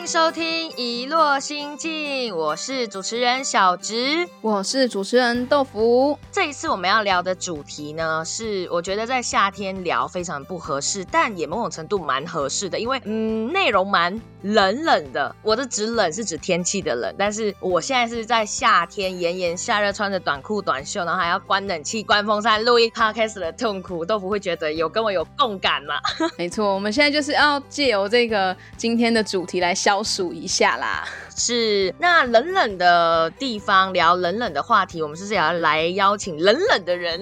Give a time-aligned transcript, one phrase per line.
[0.00, 4.26] 欢迎收听《一落心境》，我是主持人小植。
[4.40, 6.18] 我是主持人豆腐。
[6.32, 15.36] 这一次我们要聊的主题呢，是我觉得在夏天聊非常不合适，但也某种程度蛮合适的，因为嗯，内容蛮冷冷的。
[15.42, 25.96] 我的指冷是指天气的冷，但是我现在是在夏天炎炎夏热，穿着短裤短袖，然后还要关冷气、关风扇录音 podcast 的痛苦，豆腐会觉得有跟我有共感吗？
[26.38, 31.04] 没错，我们现在就是要借由这个今天的主题来消暑一下啦。
[31.36, 37.20] 是，那冷冷的地方聊冷冷的话题，我们是不是也要来邀请冷冷的人？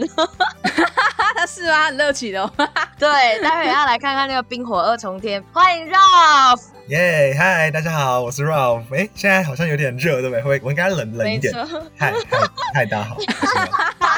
[1.35, 1.87] 他 是吗？
[1.87, 2.53] 很热情的、哦。
[2.99, 3.09] 对，
[3.41, 6.61] 待会要来看看那个冰火二重天，欢迎 Ralph。
[6.89, 8.83] 耶，嗨，大家好，我是 Ralph。
[8.95, 10.43] 哎，现在好像有点热，对不对？
[10.43, 11.55] 会，我应该冷冷一点。
[11.97, 12.39] 嗨嗨
[12.75, 13.17] 嗨，大家好。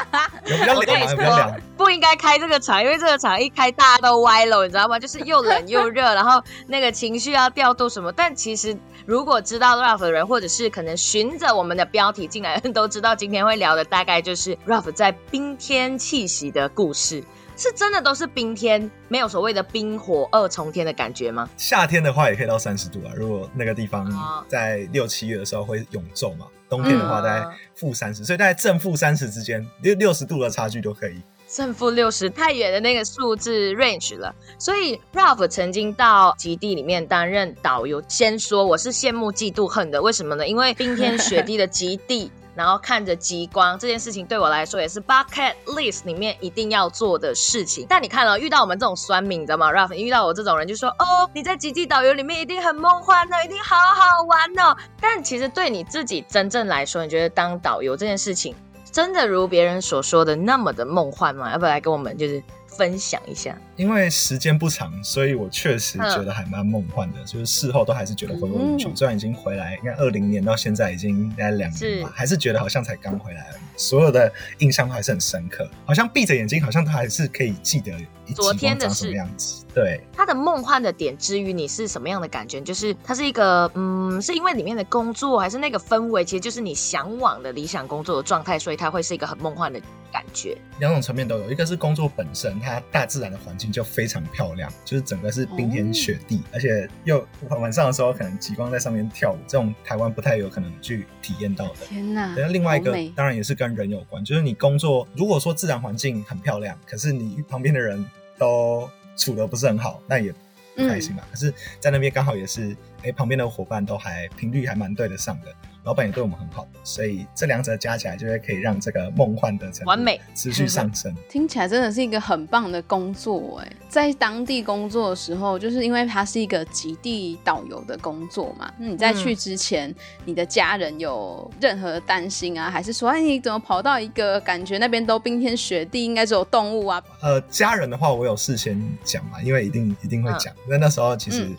[0.67, 1.59] 有比较凉。
[1.77, 4.97] 不应该开这个场，因为这个场一开大家都歪了，你知道吗？
[4.99, 8.11] 就是又冷又热，然后那个情绪要调度什么。
[8.11, 17.23] 但其实如果知道 Ralph 的人，或者是可能循着我们的标题进来的人都知道，今天会聊的大概就是 Ralph 在冰天气息的故事。
[17.57, 21.47] 是真的都是冰天，没有所谓的冰火二重天的感觉吗？
[21.57, 23.11] 夏天的话也可以到三十度啊。
[23.15, 24.11] 如果那个地方
[24.47, 31.21] 在六七月的时候会永昼嘛，冬天的话大概负三十，所以大概正负三十之间，六六十度的差距都可以。
[31.49, 38.01] 正负六十太远的那个数字 range 了，所以 Ralph 曾经到极地里面担任导游。
[38.07, 40.47] 先说我是羡慕嫉妒恨的，为什么呢？
[40.47, 42.31] 因为冰天雪地的极地。
[42.61, 47.87] 然后看着极光这件事情对我来说也是 bucket list 里面一定要做的事情。
[47.89, 54.77] 但你看了、哦、遇到我们这种酸民，你知道吗？Ralph 遇到我这种人就说哦，你在极地导游里面一定很梦幻呢，一定好好玩哦。
[55.01, 58.53] 但其实对你自己真正来说，你觉得当导游这件事情
[58.91, 61.51] 真的如别人所说的那么的梦幻吗？
[61.51, 63.57] 要不要来跟我们就是分享一下？
[63.75, 67.19] 因为时间不长，所以我确实觉得还蛮梦幻的。
[67.19, 68.95] 嗯、就是事后都还是觉得回味无穷。
[68.95, 73.61] 虽然已经回来，应该二零年到现在已经大概两年吧，还是觉得好像才刚回来而已。
[73.77, 77.93] 所有的印象都还是很深刻，好像闭着眼睛，好像都还是可以记得
[78.35, 79.65] 昨天的什么样子。
[79.73, 82.61] 对，它的梦幻的点之于你是什么样的感觉？
[82.61, 89.81] 就是它是一个，嗯，是因为里面的工作，还是那个氛围，其实就是你向往的理想工作的状态，所以它会是一个很梦幻的
[90.11, 90.57] 感觉。
[90.79, 101.85] 两种层面都有，一个是工作本身，它大自然的环境就非常漂亮，就是整个是冰天雪地，哦、而且又晚上的时候可能极光在上面跳舞，这种台湾不太有可能去体验到的。
[101.87, 102.35] 天哪！
[102.37, 108.05] 那另外一个当然也是跟人有关，就是你工作如果说自然环境很漂亮，可是你旁边的人
[108.37, 110.33] 都处的不是很好，那也
[110.75, 111.23] 不开心嘛。
[111.23, 115.47] 嗯、可是，在那边刚好也是，哎、欸，旁边的伙伴都还频率还蛮对得上的，
[115.83, 121.11] 老板也对我们很好，所以这两者加起来，就会可以让这个梦幻的完美持续上升。
[121.27, 128.71] 听起来真的是一个很棒的工作哎、欸，在当地工作的时候，就是因为它是一个极地导游的工作嘛。
[128.77, 132.69] 那你在去之前，嗯、你的家人有任何担心啊？
[132.69, 137.03] 还是说，哎，你怎么跑到一个感觉那边都冰天雪地，应该只有动物啊？
[137.21, 140.53] 呃，家人的话，我有事先讲嘛，因为一定一定会讲。
[140.67, 141.49] 那、嗯、那时候其实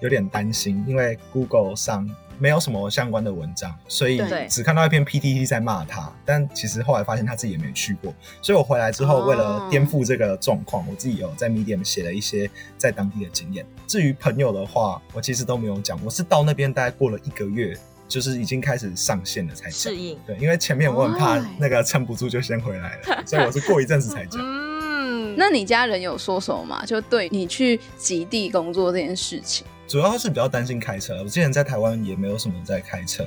[0.00, 2.06] 有点担心，嗯、因为 Google 上。
[2.40, 6.10] 没有什么相关的文章，所以只看到一篇 PTT 在骂他。
[6.24, 13.66] 但其实后来发现他自己也没去过，所以我回来之后，为了颠覆这个状况，哦、我自己有在 Medium 写了一些在当地的经验。
[13.86, 16.02] 至于朋友的话，我其实都没有讲。
[16.02, 17.76] 我是到那边大概过了一个月，
[18.08, 20.18] 就是已经开始上线了才适应。
[20.26, 24.40] 对，因为前面我很怕那个撑不住就先回来了，所以我是过一阵子才讲。
[24.40, 24.69] 嗯，
[25.40, 26.84] 那你家人有说什么吗？
[26.84, 29.66] 就对你去极地工作这件事情。
[29.88, 31.16] 主要是比较担心开车。
[31.20, 33.26] 我之前在台湾也没有什么在开车，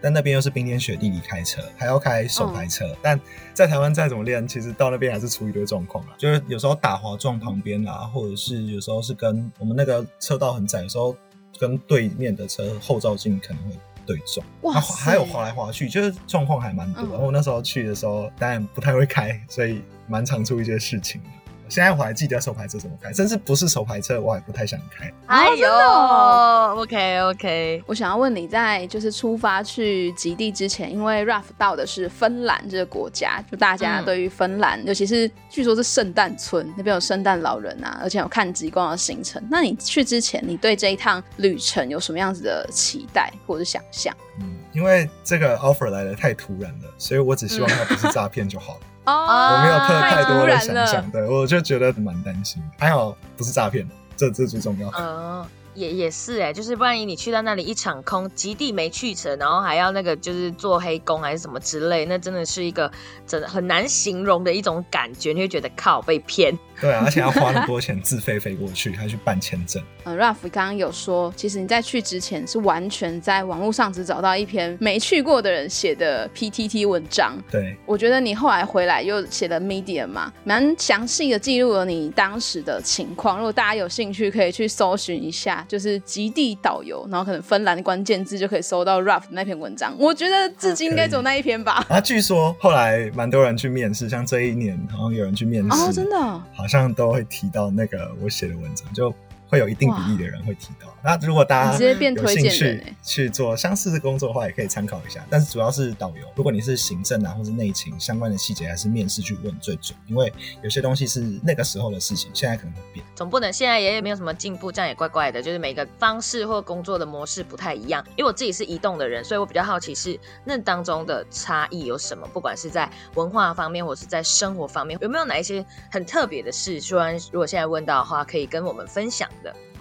[0.00, 2.88] 但那边又是冰天雪地里开车，还要开手排车。
[2.88, 3.20] 嗯、但
[3.54, 6.10] 在台湾再怎么练，其实到那边还是出一堆状况啊。
[6.18, 11.16] 就是有时候打滑撞旁边啦，或者是有时候是跟我们那个车道很窄，有时候
[11.60, 17.04] 跟对面的车后照镜可能会对撞，哇，还有滑来滑去，就是状况还蛮多。
[17.04, 21.28] 然后我那时候去的时候，当然不太会开，所以蛮常出一些事情的。
[21.72, 25.10] 现在我还记得手排车怎么开，甚至不是手排车，我还不太想开。
[25.26, 39.42] 哎呦、哦、，OK OK，我想要问你在就是出发去极地之前，因为 Ralph 到的是芬兰这个国家，就大家对于芬兰，嗯、尤其是据说是圣诞村那边有圣诞老人啊，而且有看极光的行程。
[39.50, 44.14] 那你去之前，你对这一趟旅程有什么样子的期待或者想象？
[44.40, 48.80] 嗯，因为这个 offer 来的太突然了，所以我只希望它不是诈骗就好了。
[49.04, 52.62] 哦，我没有特太多的想象，对我就觉得蛮担心。
[52.78, 54.88] 还好不是诈骗，这这最重要。
[54.96, 55.44] 嗯，
[55.74, 62.90] 也也是哎，就是万一你去到那里一场空，极地没去成，然后还要那个就是做黑工还是什么之类，那真的是一个
[63.26, 66.56] 真的很难形容的一种感觉，你会觉得靠被骗。
[66.82, 69.80] 对啊，而且要花很多钱自费飞过去，还去办签证。
[70.04, 77.38] 嗯，Ralph 刚刚有说，其实你在去之前是完全在网络上只找到一篇没去过的人写的 PTT 文章。
[77.48, 83.36] 对，我觉得你后来回来又写了 Medium 嘛，蛮详细的记录了你当时的情况。
[83.36, 89.94] 如果大家有兴趣，可以去搜寻一下，就是极地导游，然后可能芬兰的关键字就可以搜到 Ralph 那篇文章。
[89.98, 91.86] 我觉得至今应该走那一篇吧。
[91.88, 96.16] 啊，据说后来蛮多人去面试，像这一年好像有人去面试哦，真的，
[96.52, 99.14] 好上都会提到那个我写的文章就。
[99.52, 100.88] 会有一定比例的人会提到。
[101.04, 105.22] 那如果大家有兴趣去做相似的工作的话，也可以参考一下。
[105.28, 109.94] 但是主要是导游，如果你是行政啊或是内勤相关的细节，还是面试去问最准。
[110.06, 110.32] 因为
[110.62, 113.04] 有些东西是那个时候的事情，现在可能会变。
[113.14, 115.42] 总不能现在也没有什么进步，这样也怪怪的。
[115.42, 118.02] 就是每个方式或工作的模式不太一样。
[118.16, 122.26] 因为我自己是移动的人，所以我比较好奇是那当中的差异有什么？
[122.32, 126.80] 不管是在文化方面，或是在生活方面，有没有哪一些很特别的事？
[126.80, 129.28] 虽然如果现在问到的话，可以跟我们分享。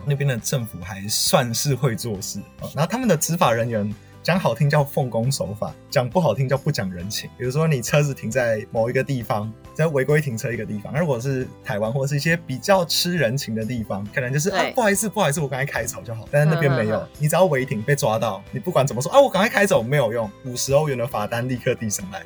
[0.05, 2.39] 那边的政府还算是会做事
[2.75, 3.93] 然后他们的执法人员
[4.23, 7.27] 讲好听叫奉公守法，讲不好听叫不讲人情。
[7.39, 16.27] 比如说你车子停在某一个地方，在违规停车一个地方，如果是台湾或者是一些比较吃人情的地方，可能就是啊不好意思不好意思，我刚才开走就好。
[16.29, 22.21] 但是那边没有，你只要违停被抓到，你不管怎么说啊，我赶快开走没有用，五十欧元的罚单立刻递上来。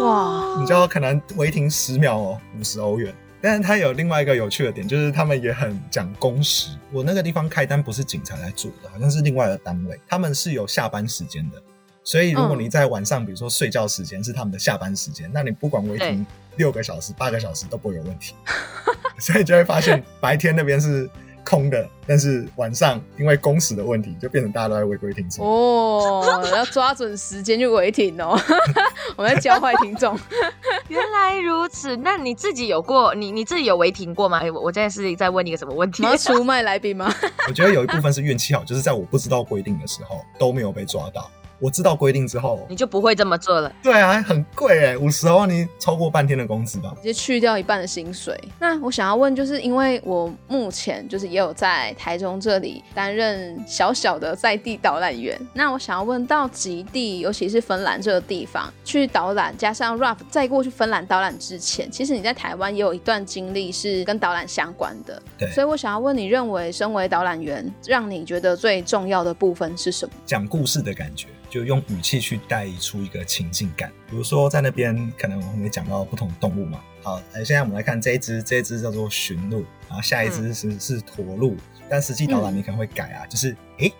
[0.00, 3.14] 哇，你就要可能违停十秒哦，五十欧元。
[3.42, 6.76] 但是它有另外一个有趣的点，就是他们也很讲工时。
[6.92, 11.62] 我那个地方开单不是警察来做的，好像是另外的单位，他们是有下班时间的。
[12.04, 16.26] 所以如果你在晚上，比如说睡觉时间是他们的下班时间，那你不管违停
[16.56, 18.34] 六个小时、八个小时都不会有问题。
[19.18, 21.08] 所以就会发现白天那边是。
[21.44, 25.42] 空的，但是晚上因为工时的问题，就变成大家都在违规停车。
[25.42, 28.38] 哦，要抓准时间去违停哦。
[29.16, 30.18] 我们在教坏听众。
[30.88, 34.38] 原来如此，那你自己有过，你你自己有违停过吗？
[34.40, 36.02] 哎，我现在是在问你个什么问题？
[36.02, 37.12] 你要出卖来宾吗？
[37.48, 41.30] 我觉得有一部分是运气好，就是在我不知道规定的时候都没有被抓到。
[41.60, 43.70] 我知道规定之后，你就不会这么做了。
[43.82, 46.92] 对啊，很贵哎，五十万你超过半天的工资吧？
[46.96, 48.38] 直接去掉一半的薪水。
[48.58, 55.38] 那我想要问，就是因为我目前就是也有在台中这里担任小小的在地导览员。
[55.52, 65.20] 那我想要问到极地，尤其是芬兰这个地方去导览，加上 Ralph 在过去芬兰导览之前，其实你在台湾也有一段经历是跟导览相关的。
[65.38, 70.14] 对，所以我想要问你，认为身为导览员，让你觉得最重要的部分是什么？
[70.24, 71.26] 讲故事的感觉。
[71.50, 76.80] 就用语气去带出一个情境感，比如说在那边可能我们会讲到不同动物嘛。
[77.02, 81.56] 好，现在我们来看这一只，这一只叫做驯鹿，然后下一只是是驼鹿，
[81.88, 83.92] 但实际导览你可能会改啊，就是诶，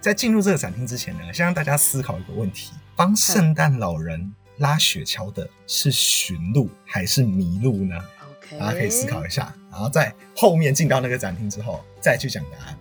[0.00, 7.94] 在进入这个展厅之前呢，先让大家思考一个问题：帮圣诞老人拉雪橇的是驯鹿还是麋鹿呢
[8.40, 12.76] ？OK，大家可以思考一下，然后在后面进到那个展厅之后再去讲答案。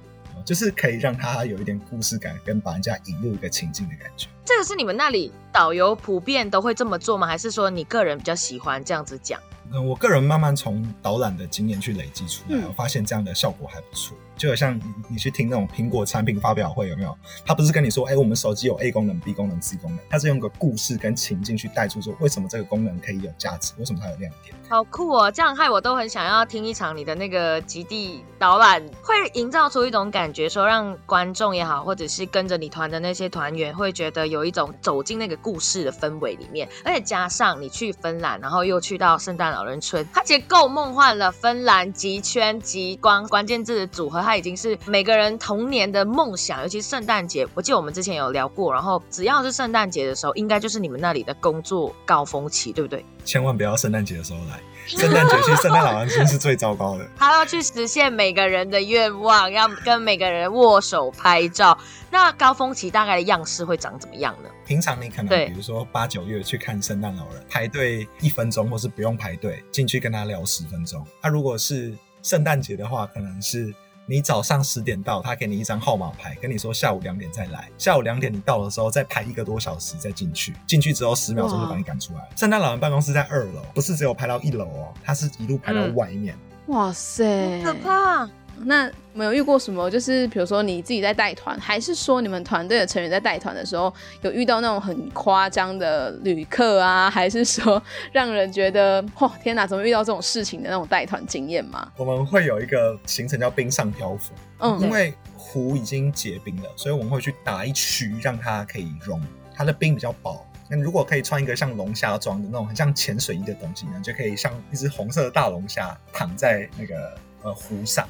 [0.45, 4.27] 就是可以让他有一点故事感，跟把人家引入一个情境的感觉。
[4.45, 7.25] 这个是你们那里导游普遍都会这么做吗？
[7.25, 9.41] 还是说你个人比较喜欢这样子讲？
[9.71, 14.15] 嗯，我个人慢慢从导览的经验去累积出来，我发现这样的效果还不错。
[14.37, 14.77] 就好像
[15.07, 17.17] 你去听那种苹果产品发表会，有没有？
[17.45, 24.53] 他不是跟你说，哎，我们手机有 A 功能、B 功能、C 功能，他是用个故事跟情境去带出说，为什么这个功能可以有价值，为什么它有亮点。
[24.67, 25.31] 好酷哦！
[25.31, 36.67] 这样害我都很想要听一场你的那个极地导览，会营造出一种感觉，说让观众也好，或者是跟着你团的那些团员，会觉得有一种走进那个故事的氛围里面。
[36.83, 41.31] 而且加上你去芬兰，然后又去到圣诞老人村，它其实够梦幻了。
[41.31, 46.61] 芬兰极圈极光关键字的组合，它已经是每个人童年的梦想。
[46.61, 53.05] 尤其圣诞节，我记得我们之前有聊过，然后只要是圣诞节的时候，应该就是你们那里的工作高峰期，对不对？
[53.25, 57.05] 千万不要圣诞节的时候来，圣诞节去圣诞老人村是最糟糕的。
[57.17, 61.77] 他要去实现每个人的愿望，要跟每个人握手拍照。
[62.11, 64.49] 那高峰期大概的样式会长怎么样呢？
[64.65, 71.05] 平常你可能比如说八九月去看圣诞老人，排队一分钟，或是不用排队进去跟他聊十分钟。
[71.21, 73.73] 他如果是圣诞节的话，可能是。
[74.07, 77.67] 你早上十点到，他给你一张号码牌，跟你说下午两点再来。
[77.75, 80.53] 下午两点你到的时候，再排一个多小时再进去。
[80.67, 82.19] 进去之后十秒钟就把你赶出来。
[82.35, 86.37] 圣诞老人办公室在二楼，不是只有排到一楼哦，他是一路排到外面。
[86.67, 88.29] 哇塞，可怕！
[88.63, 89.89] 那没有遇过什么？
[89.89, 97.09] 就是比如说你自己在带团，还是说你们团队的成员在带团的时候，有遇到那种很夸张的旅客啊？
[97.09, 97.81] 还是说
[98.11, 101.91] 让人觉得哦天哪，怎么遇到这种事情的那种带团经验吗？
[101.97, 105.13] 我们会有一个行程叫冰上漂浮，嗯，因为。
[105.37, 109.21] 湖已经结冰了，所以我们会去打一区，让它可以融。
[109.53, 118.05] 它的冰比较薄，那如果可以穿一个像龙虾装的那种很像潜水衣的东西呢，就可以像一只红色的大龙虾躺在那个呃湖上。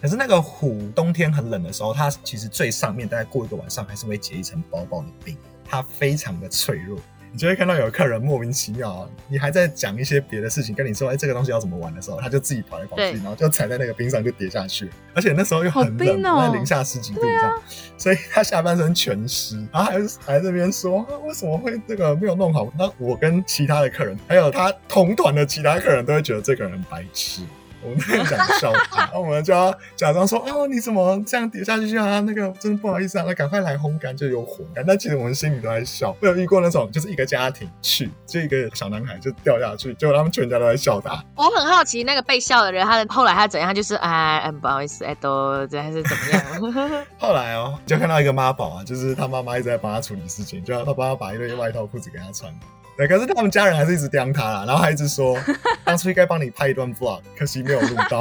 [0.00, 6.98] 可是那个湖冬天很冷的时候，它其实最上面大概过一个晚上还是会结一层薄薄的冰，它非常的脆弱。
[7.30, 14.90] 你就会看到有客人莫名其妙啊，你还在讲一些别的事情，跟你说哎这个东西要怎么玩的时候，他就自己跑来跑去，然后就踩在那个冰上就跌下去。
[15.14, 17.62] 而且那时候又很冷，那零下十几度这样，
[17.98, 22.66] 所以他下半身全湿，然后还还这边说为什么会这个没有弄好？
[22.78, 27.42] 那我跟其他的客人，还有他同团的其他客人都会觉得这个人白痴。
[27.82, 32.20] 我们很想笑话，我们就要假装说：“哦，你怎么这样跌下去啊？
[32.20, 36.14] 那个真的不好意思啊，那赶快来烘干，就有火干。”但其实我们心里都在笑。
[36.20, 41.22] 我有遇过那种，就是一个家庭去，就一个小男孩就掉下去，结果他们全家都在笑他。
[41.36, 43.74] 我很好奇，那个被笑的人，他的后来他怎样？
[43.74, 47.04] 就是哎，不好意思，哎，都这还是怎么样？
[47.18, 52.52] 后来哦，就看到一个妈宝啊，就是他妈妈一直在帮他处理事情，就要他帮他把一堆外套、裤子给他穿。
[52.98, 55.38] 对，可是他们家人还是一直刁他啦，然后还一直说
[55.84, 58.20] 当初应该帮你拍一段 vlog，可惜没有录到。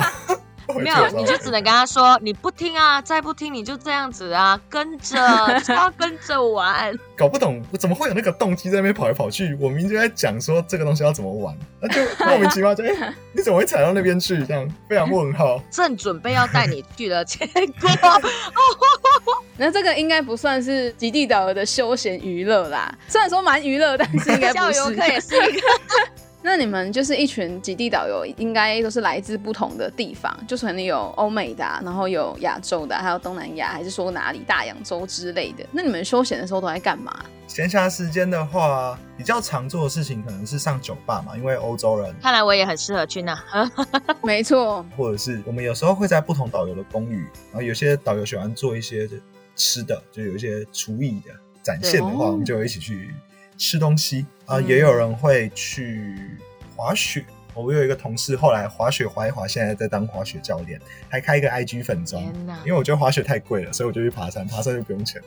[0.76, 5.16] 没有，你就只能跟他说，你不听啊， 再不听你就这样子啊，跟着
[5.66, 6.98] 就要跟着玩。
[7.16, 9.58] 搞不懂怎么会有那个动机在那边跑来跑去？
[9.60, 14.46] 我明明就在讲说这个东西要怎么玩，那就 莫名其妙就哎，你怎么会踩到那边去？
[14.46, 15.62] 这样非常问号。
[15.72, 18.22] 正准备要带你去的，结果
[19.60, 22.94] 那这个应该不算是极地岛的休闲娱乐啦。
[23.08, 24.78] 虽然说蛮娱乐，但是应该不是。
[24.78, 25.62] 游客也是一个。
[26.48, 35.66] 那你们就是一群极地导游，应该都是来自不同的地方，就可能有欧美的，然后有亚洲的，还有东南亚，还是说哪里大洋洲之类的？
[35.74, 37.14] 那你们休闲的时候都在干嘛？
[37.50, 42.16] 闲暇时间的话，比较常做的事情可能是上酒吧嘛，因为欧洲人。
[42.22, 43.38] 看来我也很适合去那。
[44.24, 44.86] 没错。
[44.96, 49.06] 或者是我们有时候会在不同导游的公寓，然后有些导游喜欢做一些
[49.54, 53.14] 吃的，就有一些厨艺的展现的话，我们就一起去。
[53.58, 56.16] 吃东西啊，也有人会去
[56.76, 57.26] 滑雪。
[57.54, 62.24] 我有一个同事，后来滑雪滑一滑，现在在当滑雪教练，还开一个 IG 粉妆。
[62.64, 65.20] 因为我觉得滑雪太贵了，所以我就去爬山，爬山就不用钱。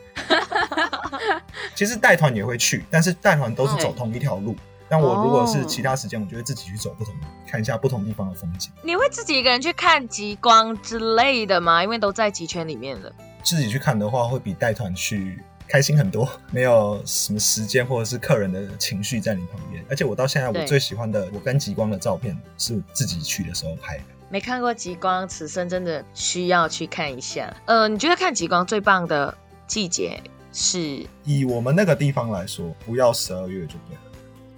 [1.75, 4.55] 其实带团也会去，但是带团都是走同一条路。
[4.89, 7.13] 但我如果是其他时间，我就会自己去走不同，
[7.49, 8.71] 看一下不同地方的风景。
[8.85, 11.83] 你会自己一个人去看极光之类的吗？
[11.83, 13.13] 因为都在极圈里面了。
[13.43, 15.43] 自己去看的话，会比带团去。
[15.71, 19.85] 开心很多，没有什么时间或者是客人的情绪在你旁边。
[19.89, 24.05] 而且我到现在，我最喜欢的我跟极光的照片是自己去的时候拍的。
[24.29, 27.55] 没看过极光，此生真的需要去看一下。
[27.67, 29.33] 呃，你觉得看极光最棒的
[29.69, 30.21] 季节
[30.53, 31.07] 是？
[31.25, 34.10] 以我们那个地方来说，不要十二月就对了。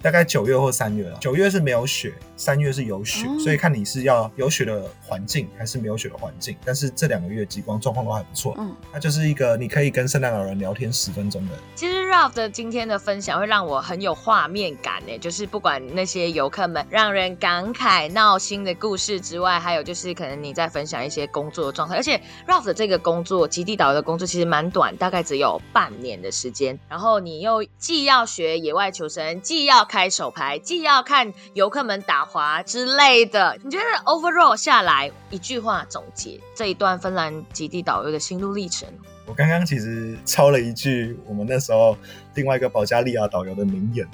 [0.03, 6.57] 大概九月或三月了，九月是没有雪，三月是有雪，所以看你是要有雪的环境还是没有雪的环境。
[6.65, 11.53] 但是这两个月极光状况都还不错，嗯，它就是一个你可以跟圣诞老人聊天十分钟的。
[11.73, 21.95] 其实 Ralph 的今天的分享会让我很有画面感呢，就是不管那些游客们让人感慨闹心的故事之外，还有就是可能你在分享一些工作的状态。
[21.95, 26.79] 而且 Ralph 的这个工作，极地导游的工作其实蛮短，大概只有半年的时间。
[26.87, 33.57] 然后你又既要学野外求生，既要开手牌，既要看游客们打滑之类的。
[33.63, 38.87] 你觉得 overall 下来一句话总结这一段芬兰极地导游的心路历程？
[39.25, 41.97] 我刚刚其实抄了一句我们那时候
[42.35, 44.07] 另外一个保加利亚导游的名言，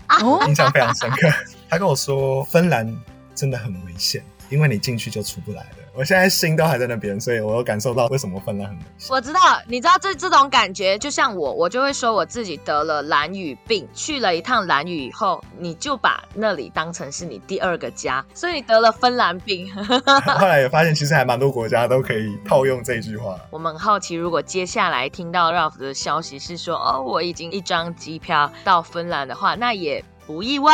[0.47, 1.27] 印象非常深刻。
[1.67, 2.95] 他跟我说，芬兰
[3.33, 5.69] 真的很危险，因为你进去就出不来了。
[5.93, 9.09] 我现在心都还在那边，所以我有感受到为什么芬兰很危险。
[9.11, 19.69] 我知道，你知道这这种感觉，就像我，我就会说我自己得了蓝雨病，去了一趟蓝雨以后，你就把那里当成是你第二个家，所以你得了芬兰病。
[19.75, 23.37] 后来也发现，其实还蛮多国家都可以套用这句话。
[23.49, 30.03] 我们好奇，如果接下来听到 Ralph 的消息是说，哦，我已经一张机票到芬兰的话，那也。
[30.29, 30.71] 不意外，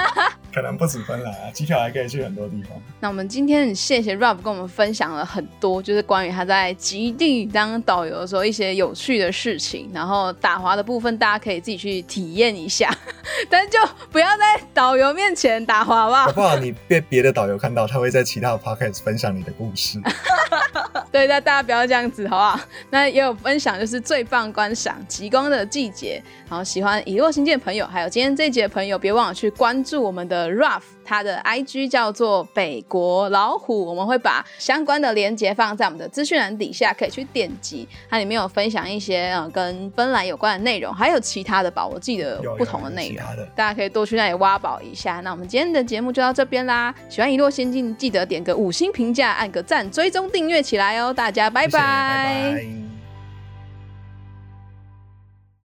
[0.58, 2.72] 可能不止芬兰啊，机票还可以去很多地方。
[2.98, 9.88] 那我们今天很谢谢 Rob 跟我们分享了很多，就是关于他在极地当导游的时候一些有趣的事情。
[9.94, 12.92] 然后打滑的部分，大家可以自己去体验一下，
[13.48, 13.78] 但是就
[14.10, 16.24] 不要在导游面前打滑吧。
[16.24, 16.56] 好不好？
[16.58, 20.00] 你被别的导游看到，他会在其他的 podcast 分享你的故事。
[21.12, 22.60] 对，那大家不要这样子，好不好？
[22.90, 26.22] 那也有分享，就是最棒观赏极光的季节。
[26.48, 33.86] 然后喜欢以落新建的朋友，还有今天这一节的朋友，别忘了去关注我们的 Ruff，他的 IG 叫做北国老虎。
[33.86, 37.88] 我们会把相关的链接放在我们的资讯栏底下，可以去点击。
[38.10, 43.24] 它里面有分享一些呃跟芬兰有关的内容，还有其他的宝，我记得不同的内容，
[43.56, 45.20] 大家可以多去那里挖宝一下。
[45.20, 46.94] 那我们今天的节目就到这边啦。
[47.08, 51.14] 喜欢一落仙境，记得点个五星评价，按个赞，追踪订阅起来哦。
[51.14, 52.87] 大家拜拜。